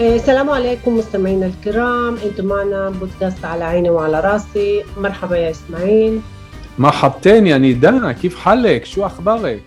[0.00, 6.20] السلام عليكم مستمعينا الكرام انتم معنا بودكاست على عيني وعلى راسي مرحبا يا اسماعيل
[6.78, 9.62] مرحبتين يا نداء كيف حالك شو اخبارك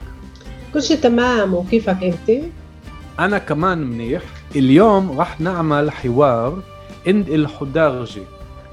[0.74, 2.44] كل شيء تمام وكيفك انت
[3.20, 4.22] انا كمان منيح
[4.56, 6.60] اليوم راح نعمل حوار
[7.08, 8.24] عند الحدرجي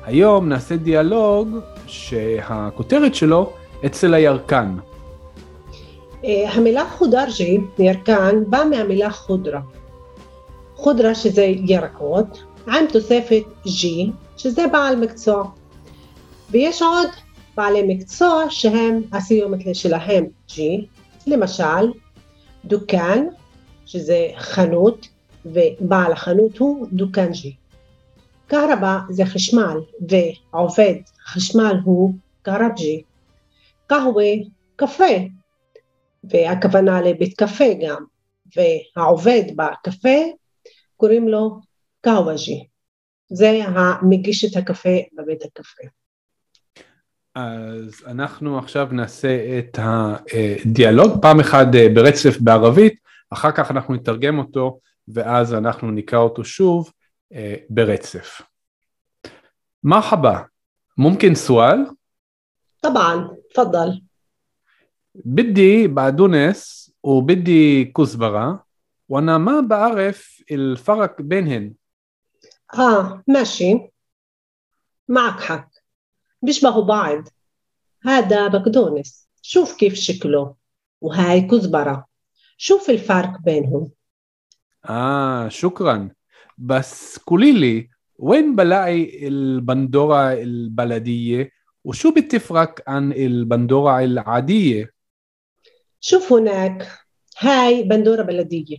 [0.09, 1.49] היום נעשה דיאלוג
[1.87, 3.53] שהכותרת שלו
[3.87, 4.77] אצל הירקן.
[6.25, 9.61] המילה חודרג'י, ירקן, בא מהמילה חודרה.
[10.84, 13.44] חודרה שזה ירקות, עם תוספת
[13.82, 15.50] ג'י, שזה בעל מקצוע.
[16.50, 17.10] ויש עוד
[17.58, 20.86] בעלי מקצוע שהם הסיומת שלהם ג'י,
[21.28, 21.92] למשל
[22.66, 23.28] דוכן,
[23.86, 25.08] שזה חנות,
[25.46, 27.56] ובעל החנות הוא דוכן ג'י.
[28.48, 29.78] קהרבה זה חשמל,
[30.10, 30.96] ועובד
[31.26, 33.04] חשמל הוא קרבג'י.
[33.88, 34.32] קהווה,
[34.76, 35.14] קפה,
[36.24, 38.04] והכוונה לבית קפה גם,
[38.56, 40.20] והעובד בקפה
[41.03, 41.61] קוראים לו
[42.01, 42.67] קאווג'י.
[43.33, 45.83] זה המגיש את הקפה בבית הקפה.
[47.35, 52.95] אז אנחנו עכשיו נעשה את הדיאלוג, פעם אחת ברצף בערבית,
[53.31, 56.93] אחר כך אנחנו נתרגם אותו ואז אנחנו נקרא אותו שוב
[57.71, 58.41] ברצף.
[59.85, 60.45] مرحبا
[60.99, 61.87] ممكن سؤال؟
[62.81, 64.01] طبعا تفضل
[65.15, 68.62] بدي بقدونس وبدي كزبرة
[69.10, 71.74] وأنا ما بعرف الفرق بينهن.
[72.78, 73.80] آه ماشي.
[75.08, 75.70] معك حق.
[76.42, 77.28] بيشبهوا بعض.
[78.04, 80.56] هذا بقدونس شوف كيف شكله.
[81.02, 82.06] وهاي كزبرة.
[82.58, 83.92] شوف الفرق بينهم.
[84.90, 86.10] آه شكرا.
[86.58, 91.52] بس قولي لي وين بلاقي البندورة البلدية؟
[91.84, 94.94] وشو بتفرق عن البندورة العادية؟
[96.00, 96.88] شوف هناك.
[97.40, 98.78] هاي بندورة بلدية.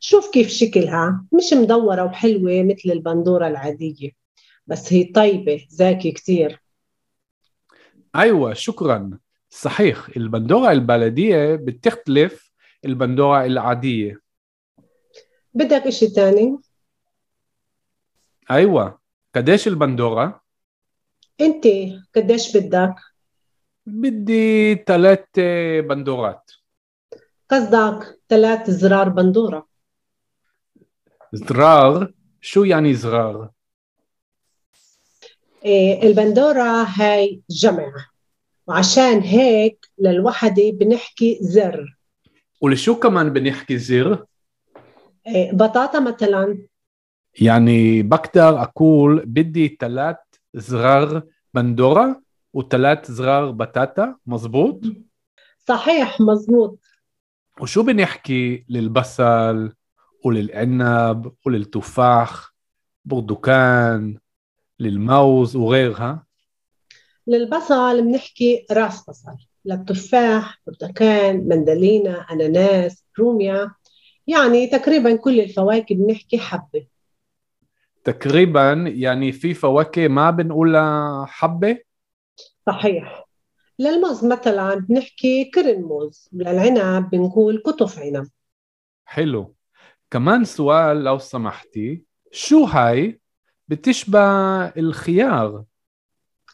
[0.00, 4.10] شوف كيف شكلها مش مدورة وحلوة مثل البندورة العادية.
[4.66, 6.62] بس هي طيبة زاكي كتير.
[8.16, 9.18] أيوة شكرا.
[9.50, 12.52] صحيح البندورة البلدية بتختلف
[12.84, 14.20] البندورة العادية.
[15.54, 16.58] بدك إشي تاني؟
[18.50, 18.98] أيوة.
[19.34, 20.40] قديش البندورة؟
[21.40, 21.66] أنت
[22.16, 22.94] قديش بدك؟
[23.86, 25.24] بدي ثلاث
[25.88, 26.50] بندورات.
[27.50, 29.66] قصدك ثلاث زرار بندورة؟
[31.32, 33.50] زرار شو يعني زرار؟
[36.02, 37.92] البندورة هاي جمع
[38.66, 41.96] وعشان هيك للوحدة بنحكي زر
[42.60, 44.24] ولشو كمان بنحكي زر؟
[45.52, 46.66] بطاطا مثلا
[47.40, 50.16] يعني بقدر أقول بدي ثلاث
[50.54, 51.22] زرار
[51.54, 52.22] بندورة
[52.52, 54.80] وثلاث زرار بطاطا مزبوط؟
[55.68, 56.78] صحيح مزبوط
[57.60, 59.72] وشو بنحكي للبصل
[60.26, 62.54] وللعنب وللتفاح
[63.04, 64.18] برتقان
[64.80, 66.26] للموز وغيرها
[67.26, 73.70] للبصل بنحكي راس بصل للتفاح برتقان مندلينا أناناس روميا.
[74.26, 76.86] يعني تقريبا كل الفواكه بنحكي حبة.
[78.04, 81.78] تقريبا يعني في فواكه ما بنقولها حبة؟
[82.66, 83.24] صحيح.
[83.78, 88.28] للموز مثلا بنحكي كرن موز للعنب بنقول قطف عنب.
[89.04, 89.55] حلو.
[90.16, 92.02] كمان سؤال لو سمحتي.
[92.32, 93.20] شو هاي
[93.68, 94.20] بتشبه
[94.64, 95.64] الخيار؟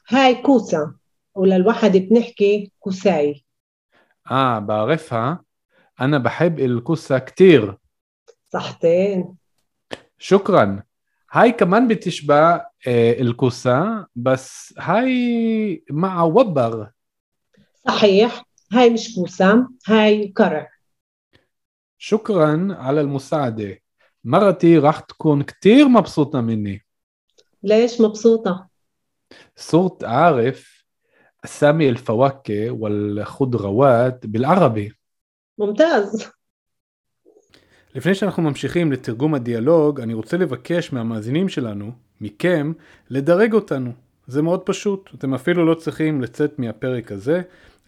[0.09, 0.95] هاي كوسة
[1.35, 3.45] وللوحدة بنحكي كوساي.
[4.31, 5.45] آه بعرفها.
[6.01, 7.77] أنا بحب الكوسة كتير.
[8.53, 9.37] صحتين.
[10.19, 10.83] شكرا.
[11.33, 12.67] هاي كمان بتشبه آه
[13.21, 16.91] الكوسة بس هاي مع وبر.
[17.87, 18.43] صحيح
[18.73, 20.72] هاي مش كوسة هاي كرع
[22.02, 23.78] شكرا على المساعدة
[24.24, 26.86] مرتي راح تكون كتير مبسوطة مني
[27.64, 28.68] ليش مبسوطة؟
[29.56, 30.86] صرت أعرف
[31.46, 34.94] أسامي الفواكه والخضروات بالعربي
[35.58, 36.30] ممتاز
[37.96, 41.92] לפני שאנחנו ממשיכים לתרגום הדיאלוג, אני רוצה לבקש מהמאזינים שלנו,
[42.22, 42.72] מכם,
[43.10, 43.92] לדרג אותנו.
[44.28, 47.42] זה מאוד פשוט, אתם אפילו לא צריכים לצאת מהפרק הזה,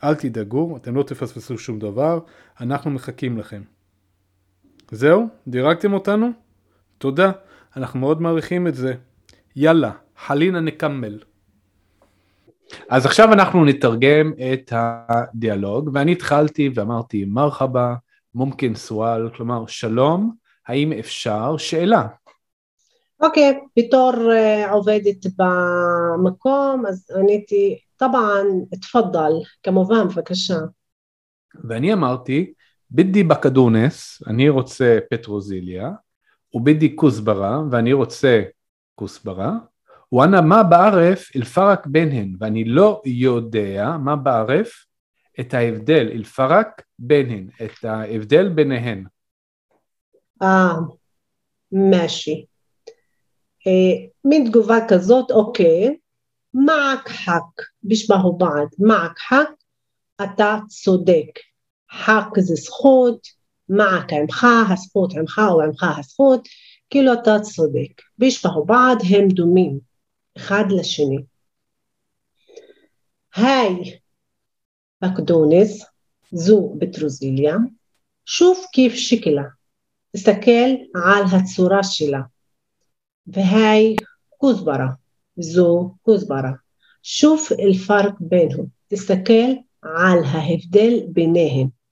[0.04, 2.19] אל תדאגו, אתם לא תפספסו שום דבר,
[2.62, 3.62] אנחנו מחכים לכם.
[4.94, 5.29] זהו?
[5.49, 6.31] דירגתם אותנו?
[6.99, 7.32] תודה,
[7.76, 8.94] אנחנו מאוד מעריכים את זה.
[9.56, 11.19] יאללה, חלינה נקמל.
[12.88, 17.94] אז עכשיו אנחנו נתרגם את הדיאלוג, ואני התחלתי ואמרתי מרחבה,
[18.35, 20.35] מומקין סואל, כלומר שלום,
[20.67, 21.56] האם אפשר?
[21.56, 22.06] שאלה.
[23.20, 28.47] אוקיי, okay, בתור uh, עובדת במקום, אז עניתי, טבען,
[28.81, 29.32] תפדל,
[29.62, 30.58] כמובן, בבקשה.
[31.69, 32.52] ואני אמרתי,
[32.94, 35.91] בידי בקדונס, אני רוצה פטרוזיליה,
[36.55, 38.43] ובידי כוסברה, ואני רוצה
[38.94, 39.52] כוסברה,
[40.12, 44.85] ואנה מה בערף אלפרק ביניהן, ואני לא יודע מה בערף
[45.41, 49.05] את ההבדל, אלפרק ביניהן, את ההבדל ביניהן.
[50.43, 50.75] אה,
[51.73, 52.47] משי.
[53.67, 55.97] אה, מין תגובה כזאת, אוקיי,
[56.55, 59.50] מעק חק, בשבהו בעד, מעק חק,
[60.23, 61.54] אתה צודק.
[61.99, 63.29] חק זה זכות,
[63.69, 66.49] מעק עמך, הזכות עמך או עמך הזכות,
[66.91, 68.02] כאילו אתה צודק.
[68.19, 69.79] בשבהו בעד הם דומים
[70.37, 71.19] אחד לשני.
[73.37, 73.99] היי
[75.02, 75.85] בקדונס,
[76.32, 77.56] זו בטרוזיליה,
[78.26, 79.43] שוב כיף שיקלה,
[80.17, 82.20] תסתכל על הצורה שלה.
[83.26, 83.97] והי
[84.38, 84.88] כוסברה,
[85.37, 86.52] זו כוסברה.
[87.02, 89.50] שוף אל-פרק ביניהם, תסתכל
[89.82, 91.84] על ההבדל ביניהם.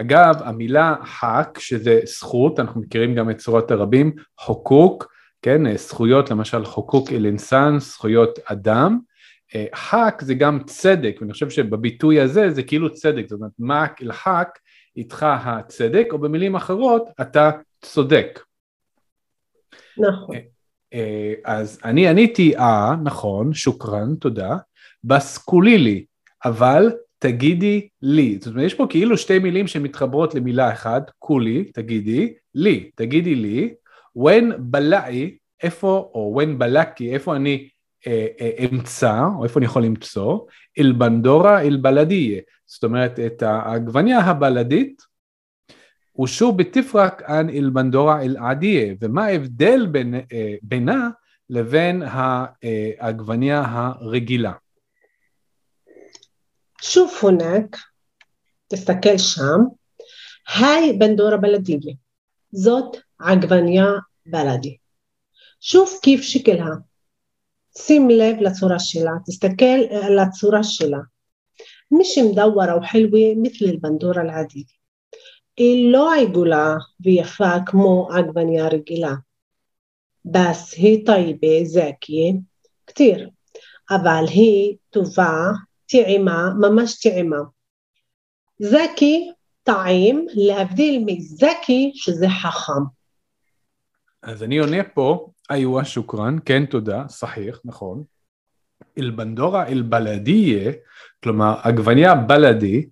[0.00, 5.12] אגב, המילה חק, שזה זכות, אנחנו מכירים גם את צורת הרבים, חוקוק,
[5.42, 8.98] כן, זכויות, למשל חוקוק אל אינסן, זכויות אדם,
[9.74, 14.12] חק זה גם צדק, ואני חושב שבביטוי הזה זה כאילו צדק, זאת אומרת, מאק אל
[14.12, 14.48] חק,
[14.96, 17.50] איתך הצדק, או במילים אחרות, אתה
[17.82, 18.40] צודק.
[19.98, 20.36] נכון.
[21.44, 24.56] אז אני עניתי, אה, נכון, שוכרן, תודה,
[25.04, 26.04] בסקולי לי,
[26.44, 28.38] אבל תגידי לי.
[28.40, 33.74] זאת אומרת, יש פה כאילו שתי מילים שמתחברות למילה אחת, קולי, תגידי, לי, תגידי לי,
[34.18, 37.68] when בלעי, איפה, או when בלקי, איפה אני
[38.06, 40.38] אה, אה, אמצא, או איפה אני יכול למצוא,
[40.78, 45.02] אל בנדורה אל בלדיה, זאת אומרת את העגבניה הבלדית,
[46.22, 51.08] ושוב בתפרק אן אל בנדורה אל עדיה, ומה ההבדל בין, אה, בינה
[51.50, 54.52] לבין העגבניה הרגילה?
[56.81, 57.77] שוב הונק,
[58.67, 59.59] תסתכל שם,
[60.55, 61.93] היי בנדורה בלדיה,
[62.51, 63.85] זאת עגבניה
[64.25, 64.77] בלדי.
[65.59, 66.69] שוב כיף שכלה,
[67.77, 70.99] שים לב לצורה שלה, תסתכל על הצורה שלה.
[71.99, 74.83] مش مدورة وحلوة مثل البندورة العادية
[75.57, 79.13] היא לא עיגולה ויפה כמו עגבניה רגילה.
[80.25, 82.33] בס היא טייבה, זקיה,
[82.87, 83.29] כתיר,
[83.91, 85.37] אבל היא טובה,
[85.88, 87.36] טעימה, ממש טעימה.
[88.58, 89.32] זקי,
[89.62, 92.82] טעים, להבדיל מזקי שזה חכם.
[94.22, 98.04] אז אני עונה פה, איווה שוכרן, כן תודה, סחיח, נכון.
[98.98, 100.72] אל-בנדורה אל-בלדיה,
[101.22, 102.88] כלומר עגבניה בלדי,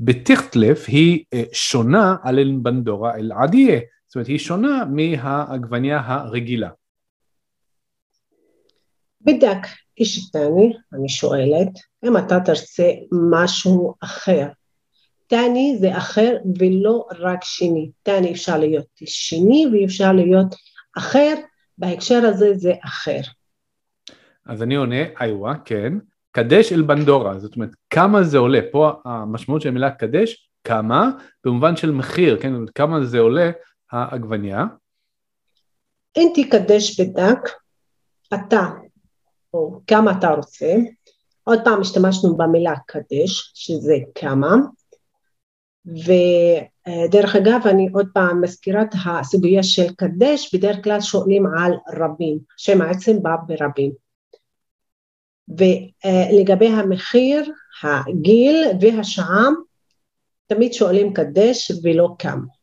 [0.00, 6.70] בתכתלף היא שונה על אל-בנדורה אל-עדיה, זאת אומרת היא שונה מהעגבניה הרגילה.
[9.20, 9.66] בדק
[9.98, 12.90] איש תני, אני שואלת, אם אתה תרצה
[13.30, 14.46] משהו אחר.
[15.26, 17.90] תני זה אחר ולא רק שני.
[18.02, 20.54] תני אפשר להיות שני ואפשר להיות
[20.98, 21.34] אחר,
[21.78, 23.20] בהקשר הזה זה אחר.
[24.46, 25.92] אז אני עונה, איווה, כן.
[26.32, 31.10] קדש אל בנדורה, זאת אומרת כמה זה עולה, פה המשמעות של המילה קדש, כמה,
[31.44, 33.50] במובן של מחיר, כן, כמה זה עולה
[33.92, 34.64] העגבניה.
[36.16, 37.38] אם תקדש בדק,
[38.34, 38.66] אתה,
[39.54, 40.74] או כמה אתה רוצה,
[41.48, 44.56] עוד פעם השתמשנו במילה קדש, שזה כמה,
[45.86, 52.38] ודרך אגב אני עוד פעם מזכירה את הסוגיה של קדש, בדרך כלל שואלים על רבים,
[52.56, 53.92] שם העצם בא ברבים.
[55.48, 57.52] ולגבי המחיר,
[57.82, 59.44] הגיל והשעה,
[60.46, 62.57] תמיד שואלים קדש ולא כמה.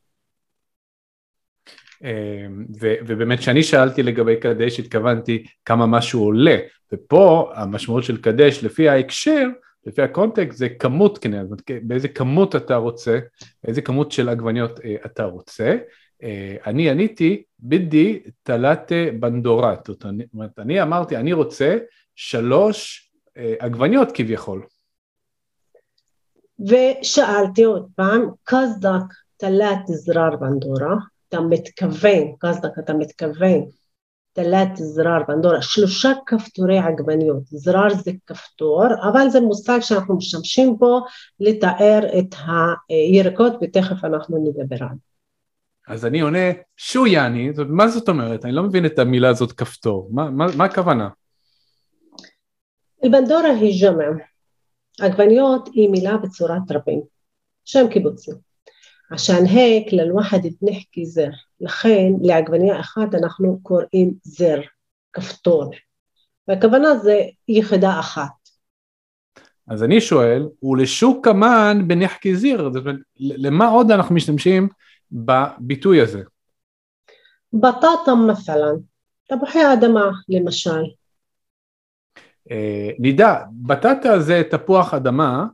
[2.04, 6.58] אמ, ובאמת כשאני שאלתי לגבי קדש התכוונתי כמה משהו עולה,
[6.94, 9.48] ופה המשמעות של קדש לפי ההקשר,
[9.86, 11.44] לפי הקונטקסט זה כמות כנראה,
[11.84, 13.20] באיזה כמות אתה רוצה,
[13.68, 15.78] איזה כמות של עגבניות אה, אתה רוצה.
[16.24, 21.78] אה, אני עניתי בידי תלת בנדורת, זאת אומרת אני אמרתי אני רוצה
[22.16, 24.66] שלוש אה, עגבניות כביכול.
[26.60, 30.96] ושאלתי עוד פעם, קזדק תלת זרר בנדורה,
[31.35, 33.65] אתה מתכוון, קזדק אתה מתכוון
[34.33, 37.43] תלת זרר בנדורה, שלושה כפתורי עגבניות.
[37.47, 41.01] זרר זה כפתור, אבל זה מושג שאנחנו משתמשים בו
[41.41, 42.35] לתאר את
[42.89, 44.97] הירקות, ותכף אנחנו נדבר עליו.
[45.89, 48.45] אז אני עונה, שו יאני, מה זאת אומרת?
[48.45, 51.09] אני לא מבין את המילה הזאת כפתור, מה, מה, מה הכוונה?
[53.05, 54.07] البندورة هي جمع
[55.01, 57.01] عقبانيوت هي מילה בצורת רבים,
[57.65, 58.31] שם קיבוצי.
[59.12, 61.30] עשן היק ללווחד בנחכי זר,
[61.62, 64.62] לכן לעגבניה אחת אנחנו קוראים זר,
[65.14, 65.72] כפתור,
[66.48, 68.46] והכוונה זה יחידה אחת.
[69.68, 74.70] אז אני שואל, ולשוק כמן בנחכי זיר, זאת אומרת, למה עוד אנחנו משתמשים
[75.12, 76.22] בביטוי הזה?
[77.54, 78.76] בטטה מסלן,
[79.30, 80.84] תפוחי אדמה למשל.
[82.52, 85.46] אה, נידע, בטטה זה תפוח אדמה,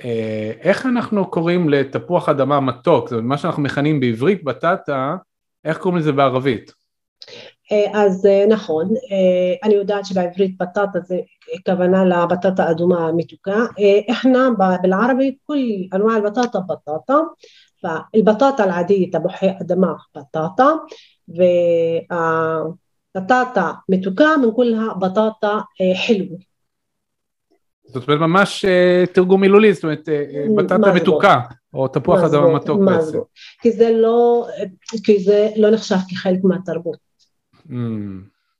[0.00, 5.16] אה, איך אנחנו קוראים לתפוח אדמה מתוק, זאת אומרת מה שאנחנו מכנים בעברית בטטה,
[5.64, 6.72] איך קוראים לזה בערבית?
[7.72, 8.88] אה, אז אה, נכון,
[9.64, 11.18] אני יודעת שבעברית בטטה זה
[11.66, 13.58] כוונה לבטטה אדומה מתוקה,
[14.08, 15.58] אנחנו בערבית כל
[15.92, 17.18] אנואע בטטה בטטה,
[18.24, 20.72] בטטה العادية תפוחי אדמה בטטה,
[23.14, 25.60] והבטטה מתוקה מכל הבטטה
[26.06, 26.36] חילווה
[27.94, 28.64] זאת אומרת ממש
[29.12, 30.08] תרגום מילולי, זאת אומרת
[30.56, 31.40] בטטה מתוקה,
[31.74, 33.18] או תפוח אדמה מתוק בעצם.
[33.60, 34.46] כי זה לא,
[35.04, 36.96] כי זה לא נחשב כחלק מהתרבות.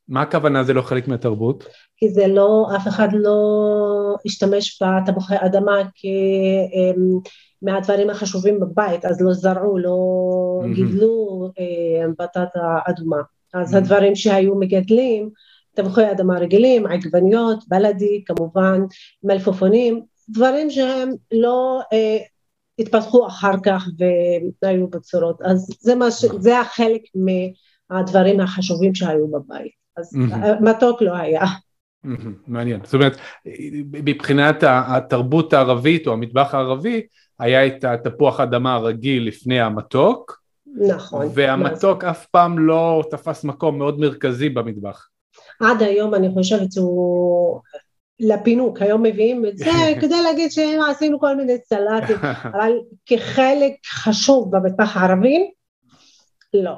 [0.08, 1.64] מה הכוונה זה לא חלק מהתרבות?
[1.96, 3.36] כי זה לא, אף אחד לא
[4.26, 6.04] השתמש בתפוחי אדמה כ...
[7.62, 9.96] מהדברים החשובים בבית, אז לא זרעו, לא
[10.62, 10.74] mm-hmm.
[10.74, 13.16] גידלו אה, בטטה אדומה.
[13.54, 13.76] אז mm-hmm.
[13.76, 15.30] הדברים שהיו מגדלים,
[15.74, 18.80] תפוחי אדמה רגילים, עגבניות, בלדי, כמובן,
[19.22, 22.18] מלפפונים, דברים שהם לא אה,
[22.78, 23.88] התפתחו אחר כך
[24.62, 25.42] והיו בצורות.
[25.42, 26.38] אז זה, מש, mm-hmm.
[26.38, 27.02] זה החלק
[27.90, 29.72] מהדברים החשובים שהיו בבית.
[29.96, 30.64] אז mm-hmm.
[30.64, 31.44] מתוק לא היה.
[32.46, 33.16] מעניין, זאת אומרת
[33.92, 37.02] מבחינת התרבות הערבית או המטבח הערבי
[37.38, 40.42] היה את התפוח אדמה הרגיל לפני המתוק
[40.88, 45.08] נכון והמתוק אף פעם לא תפס מקום מאוד מרכזי במטבח
[45.60, 47.60] עד היום אני חושבת שהוא
[48.20, 52.72] לפינוק, היום מביאים את זה כדי להגיד שעשינו כל מיני סלטים, אבל
[53.06, 55.50] כחלק חשוב במטבח הערבי,
[56.54, 56.72] לא.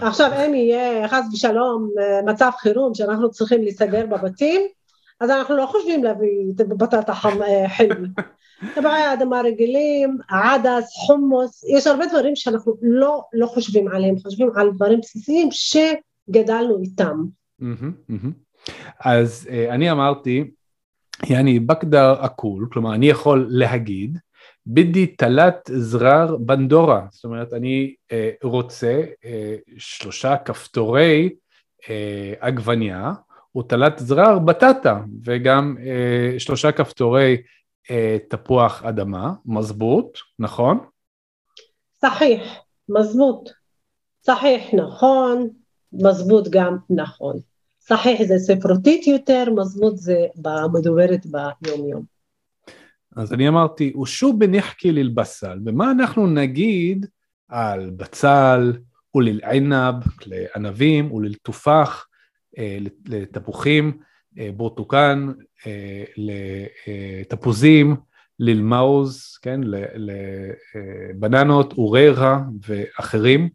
[0.00, 1.90] עכשיו אם יהיה חס ושלום
[2.26, 4.60] מצב חירום שאנחנו צריכים להיסגר בבתים,
[5.20, 8.06] אז אנחנו לא חושבים להביא בטטה חלבי.
[8.74, 14.70] תבעי אדמה רגילים, עדס, חומוס, יש הרבה דברים שאנחנו לא, לא חושבים עליהם, חושבים על
[14.70, 17.24] דברים בסיסיים שגדלנו איתם.
[19.00, 20.50] אז אה, אני אמרתי,
[21.26, 24.18] יעני בקדר אקול, כלומר אני יכול להגיד,
[24.66, 31.34] בידי תלת זרר בנדורה, זאת אומרת אני אה, רוצה אה, שלושה כפתורי
[32.40, 33.12] עגבניה
[33.58, 35.76] ותלת זרר בטטה וגם
[36.38, 37.36] שלושה כפתורי
[38.28, 40.78] תפוח אדמה, מזבוט, נכון?
[42.00, 42.42] סחיח,
[42.88, 43.50] מזבוט,
[44.22, 45.48] סחיח, נכון.
[46.02, 47.36] מזבוט גם נכון.
[47.80, 50.26] סחיח זה ספרותית יותר, מזבוט זה
[50.72, 52.02] מדוברת ביום-יום.
[53.16, 57.06] אז אני אמרתי, ושוב בנחקי ללבסל, ומה אנחנו נגיד
[57.48, 58.72] על בצל,
[59.14, 59.94] וללעינב,
[60.26, 62.06] לענבים, וללתופח,
[62.58, 63.98] אה, לתפוחים,
[64.38, 65.28] אה, בורטוקן,
[65.66, 67.96] אה, לתפוזים,
[68.38, 69.60] ללמאוז, כן,
[71.14, 73.48] לבננות, אוררה ואחרים.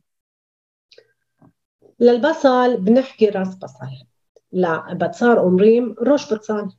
[2.01, 4.05] للبصل بنحكي راس بصل.
[4.53, 6.69] لبتسار أمريم رش بتصل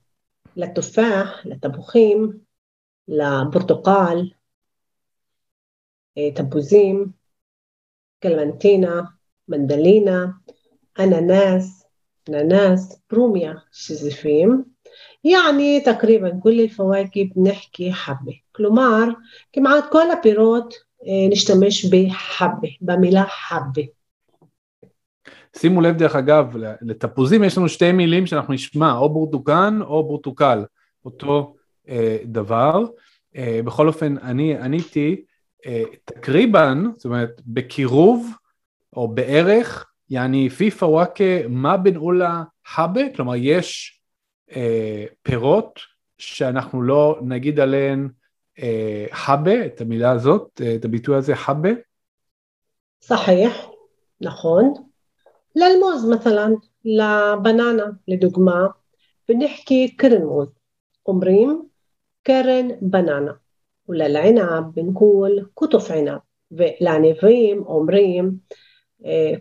[0.56, 2.40] للتفاح للتبوخيم
[3.08, 4.34] لبرتقال
[6.16, 7.12] إيه، تبوزيم
[8.22, 9.14] كلمنتينا
[9.48, 10.40] مندلينا
[11.00, 11.84] أناناس
[12.28, 14.64] ناناس بروميا شيزيفيم.
[15.24, 18.40] يعني تقريبا كل الفواكه بنحكي حبة.
[18.56, 19.16] كلومار
[19.52, 23.88] كمعات كل بيروت إيه، نشتمش بحبة بملا حبة
[25.56, 30.64] שימו לב דרך אגב, לתפוזים יש לנו שתי מילים שאנחנו נשמע, או בורטוקן או בורטוקל,
[31.04, 31.54] אותו
[31.88, 32.84] אה, דבר.
[33.36, 35.24] אה, בכל אופן, אני עניתי
[35.66, 38.30] אה, תקריבן, זאת אומרת בקירוב
[38.96, 42.42] או בערך, יעני פיפה וואקה מה בן אולה
[42.74, 43.00] האבה?
[43.16, 44.00] כלומר יש
[44.56, 45.80] אה, פירות
[46.18, 48.08] שאנחנו לא נגיד עליהן
[48.58, 51.70] אה, הבה, את המילה הזאת, אה, את הביטוי הזה האבה?
[53.02, 53.66] סחיח,
[54.20, 54.91] נכון.
[55.55, 56.49] ללמוז مثلا,
[56.85, 58.67] לבננה לדוגמה,
[59.29, 60.47] ונחכי קרנמוז,
[61.05, 61.67] אומרים
[62.23, 63.31] קרן בננה,
[63.89, 66.17] וללעינב בנקול כותוף עינב,
[66.51, 68.37] ולענבים אומרים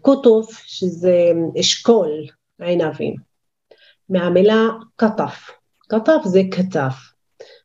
[0.03, 2.11] קוטוף, שזה אשכול,
[2.61, 3.15] עינבים.
[4.09, 5.51] מהמילה קטף,
[5.89, 6.95] קטף זה כתף.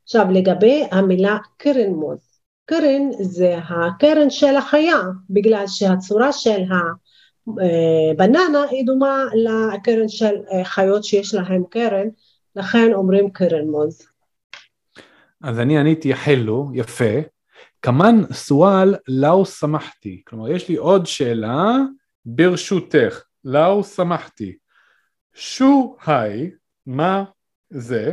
[0.03, 4.98] עכשיו לגבי המילה קרן מוז, קרן זה הקרן של החיה,
[5.29, 6.62] בגלל שהצורה של
[7.49, 12.09] אה, בננה היא דומה לקרן של אה, חיות שיש להן קרן,
[12.57, 14.09] לכן אומרים קרן מוז.
[15.43, 17.21] אז אני עניתי חלו, יפה.
[17.83, 20.23] כמאן סואל לאו שמחתי.
[20.26, 21.76] כלומר, יש לי עוד שאלה,
[22.25, 23.23] ברשותך.
[23.47, 24.57] לאו שמחתי.
[25.35, 26.50] שו היי,
[26.87, 27.25] מה
[27.71, 28.12] זה?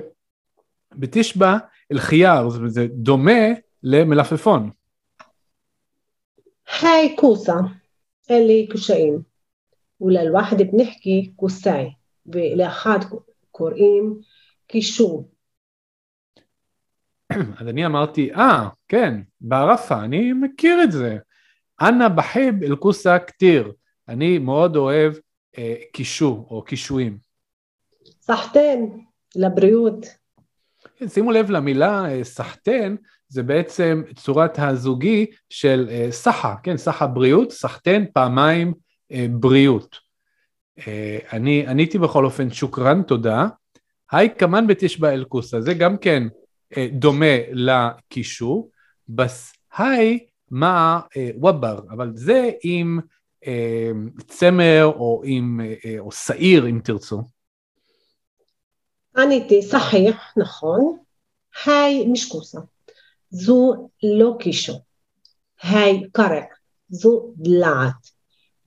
[0.92, 1.58] בתשבא
[1.92, 3.42] אל חייר, זה דומה
[3.84, 4.70] למלפפון.
[6.82, 7.54] היי קוסה.
[8.29, 9.23] كوسة اللي كشين
[10.01, 11.93] وللواحد بنحكي كوساي
[12.27, 12.99] ולאחד
[13.51, 14.21] קוראים
[14.67, 15.29] קישור.
[17.61, 21.19] אז אני אמרתי, אה, כן, בערפה, אני מכיר את זה.
[21.81, 23.73] אנא בחב אל כוסה כתיר.
[24.09, 25.15] אני מאוד אוהב
[25.59, 27.19] אה, קישור או קישואים.
[28.21, 28.79] סחטן,
[29.37, 30.07] לבריאות.
[30.97, 32.97] כן, שימו לב למילה אה, סחטן,
[33.34, 38.74] זה בעצם צורת הזוגי של אה, סחה, כן, סחה בריאות, סחתן פעמיים
[39.12, 39.98] אה, בריאות.
[40.88, 43.48] אה, אני עניתי בכל אופן שוקרן, תודה.
[44.12, 46.24] היי כמן בתשבע אלקוסה, זה גם כן
[46.92, 48.70] דומה לקישור.
[49.10, 51.00] בס היי מה
[51.36, 53.00] וובר, אבל זה עם
[54.28, 55.62] צמר או עם,
[56.00, 57.22] או שעיר אם תרצו.
[59.18, 60.98] עניתי, סחיח, נכון.
[61.66, 62.60] היי משקוסה.
[63.34, 64.74] זו לא קישו.
[65.64, 66.42] היי קרע.
[66.90, 68.14] זו דלעת.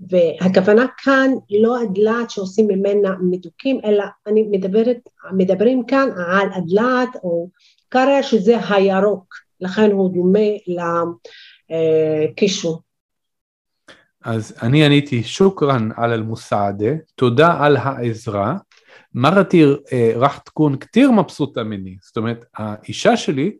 [0.01, 1.31] והכוונה כאן
[1.61, 4.97] לא הדלעת שעושים ממנה מתוקים, אלא אני מדברת,
[5.33, 7.49] מדברים כאן על הדלעת או
[7.89, 10.49] קרע שזה הירוק, לכן הוא דומה
[12.31, 12.81] לקישו.
[14.25, 18.57] אז אני עניתי שוקרן על אל-מוסעדה, תודה על העזרה.
[19.15, 19.65] מרתי
[20.17, 23.57] רח תקון כתיר מבסוטה ממני, זאת אומרת האישה שלי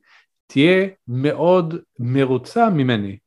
[0.47, 3.18] תהיה מאוד מרוצה ממני.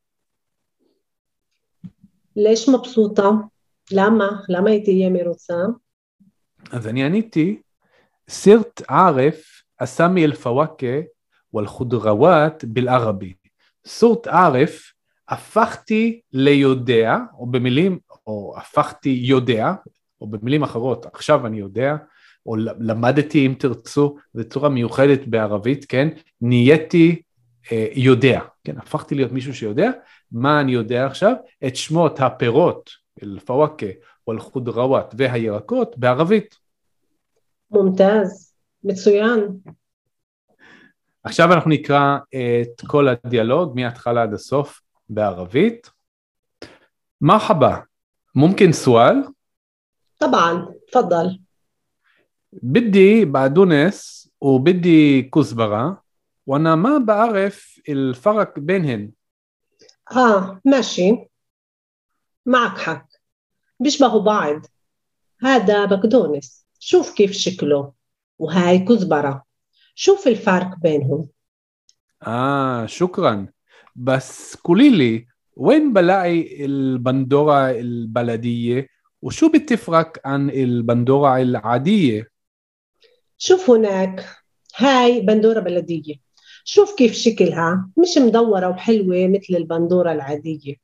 [2.35, 3.29] לש מבסוטה?
[3.91, 4.29] למה?
[4.49, 5.53] למה היא תהיה מרוצה?
[6.71, 7.61] אז אני עניתי,
[8.29, 10.99] סרט ערף אסמי אל-פוואקה
[11.53, 13.33] ואל-חודרוואט בלערבי.
[13.85, 14.93] סורט ערף
[15.29, 19.73] הפכתי ליודע, או במילים, או הפכתי יודע,
[20.21, 21.95] או במילים אחרות, עכשיו אני יודע,
[22.46, 26.08] או למדתי אם תרצו, בצורה מיוחדת בערבית, כן?
[26.40, 27.22] נהייתי
[27.72, 28.78] אה, יודע, כן?
[28.78, 29.90] הפכתי להיות מישהו שיודע.
[30.32, 31.34] מה אני יודע עכשיו?
[31.66, 32.90] את שמות הפירות,
[33.22, 33.86] אל-פוואקה,
[34.26, 36.58] או אל-חודרוואט והירקות בערבית.
[37.70, 39.40] מומתז, מצוין.
[41.24, 45.90] עכשיו אנחנו נקרא את כל הדיאלוג מההתחלה עד הסוף בערבית.
[47.20, 47.78] מרחבה,
[48.34, 49.16] ممكن سؤال؟
[50.18, 51.26] طبعا تفضل
[52.53, 56.03] بدي بقدونس وبدي كزبرة
[56.47, 59.11] وأنا ما بعرف الفرق بينهن.
[60.15, 61.17] آه ماشي.
[62.45, 63.07] معك حق.
[63.79, 64.65] بيشبهوا بعض.
[65.41, 66.65] هذا بقدونس.
[66.79, 67.93] شوف كيف شكله.
[68.39, 69.43] وهاي كزبرة.
[69.95, 71.27] شوف الفرق بينهم.
[72.27, 73.47] آه شكرا.
[73.95, 78.87] بس قولي لي وين بلاقي البندورة البلدية؟
[79.21, 82.38] وشو بتفرق عن البندورة العادية؟
[83.41, 84.25] شوف هناك
[84.75, 86.15] هاي بندورة بلدية.
[86.63, 87.89] شوف كيف شكلها.
[87.97, 90.75] مش مدورة وحلوة مثل البندورة العادية.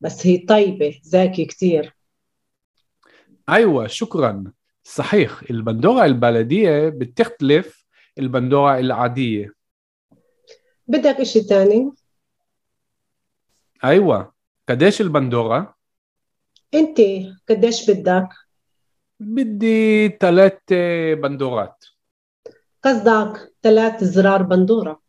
[0.00, 1.94] بس هي طيبة زاكي كتير.
[3.48, 4.52] أيوة شكرا.
[4.84, 7.86] صحيح البندورة البلدية بتختلف
[8.18, 9.52] البندورة العادية.
[10.86, 11.90] بدك إشي تاني؟
[13.84, 14.32] أيوة.
[14.68, 15.74] قديش البندورة؟
[16.74, 16.98] أنت
[17.48, 18.28] قديش بدك؟
[19.20, 20.58] بدي ثلاث
[21.12, 21.84] بندورات.
[22.84, 25.00] قصدك ثلاث زرار بندورة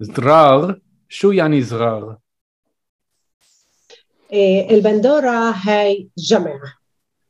[0.00, 2.18] زرار شو يعني زرار؟
[4.32, 6.60] إيه البندورة هاي جمع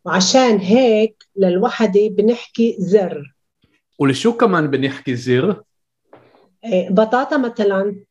[0.04, 3.34] وعشان هيك للوحدة بنحكي زر
[3.98, 5.62] ولشو كمان بنحكي زر؟
[6.64, 8.04] إيه بطاطا مثلا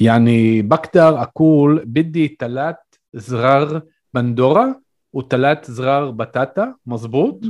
[0.00, 2.76] يعني بقدر أقول بدي ثلاث
[3.14, 3.82] زرار
[4.14, 4.80] بندورة
[5.12, 7.40] وثلاث زرار بطاطا مزبوط؟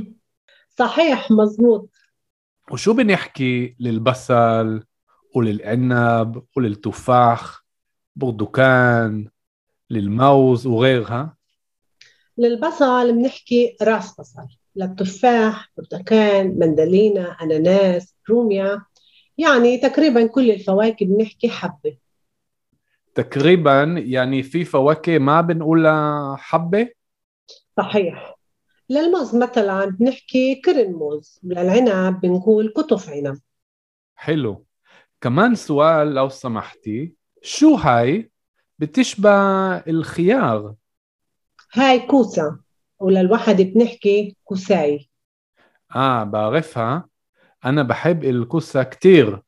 [0.69, 1.94] صحيح مزبوط
[2.71, 4.83] وشو بنحكي للبصل
[5.35, 7.65] وللعنب وللتفاح؟
[8.15, 9.29] برتقان
[9.89, 11.35] للموز وغيرها
[12.37, 18.81] للبصل بنحكي راس بصل للتفاح برتقال مندلينا أناناس روميا.
[19.37, 21.97] يعني تقريبا كل الفواكه بنحكي حبة.
[23.15, 26.89] تقريبا يعني في فواكه ما بنقولها حبة؟
[27.77, 28.34] صحيح.
[28.89, 33.39] للموز مثلا بنحكي كرن موز وللعنب بنقول كتف عنب.
[34.15, 34.65] حلو.
[35.21, 38.31] كمان سؤال لو سمحتي شو هاي
[38.79, 39.31] بتشبه
[39.77, 40.75] الخيار؟
[41.73, 42.59] هاي كوسة
[42.99, 45.09] وللوحد بنحكي كوساي.
[45.95, 47.07] آه بعرفها.
[47.65, 49.41] أنا بحب الكوسة كتير.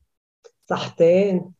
[0.69, 1.54] صحتين.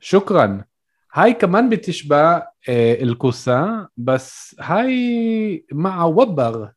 [0.00, 0.64] شكرا.
[1.12, 6.72] هاي كمان بتشبه آه، الكوسة بس هاي مع وبر.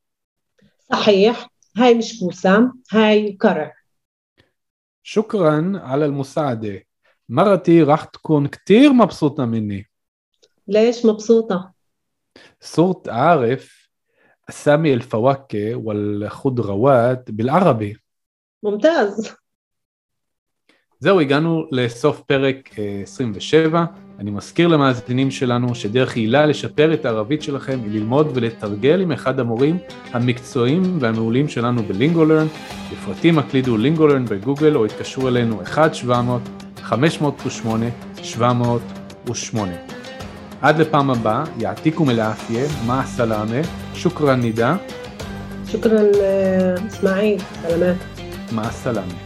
[0.93, 3.75] صحيح هاي مش كوسة هاي كرع
[5.03, 6.83] شكرا على المساعدة
[7.29, 9.91] مرتي راح تكون كتير مبسوطة مني
[10.69, 11.73] ليش مبسوطة؟
[12.61, 13.91] صرت أعرف
[14.49, 17.97] أسامي الفواكه والخضروات بالعربي
[18.63, 19.35] ممتاز
[21.01, 24.04] זהו, הגענו לסוף פרק אה, 27.
[24.20, 29.40] אני מזכיר למאזינים שלנו שדרך יעילה לשפר את הערבית שלכם היא ללמוד ולתרגל עם אחד
[29.40, 29.78] המורים
[30.14, 32.48] המקצועיים והמעולים שלנו בלינגולרן.
[32.92, 35.62] לפרטים הקלידו לינגולרן בגוגל או התקשרו אלינו
[36.82, 39.58] 1-700-508-708.
[40.62, 43.62] עד לפעם הבאה, יעתיקו מלאפיה, מה סלאמה,
[43.94, 44.76] שוכרן נידה.
[45.68, 47.94] שוכרן אה, אסמאעיל, סלאמה.
[48.52, 49.25] מה סלאמה.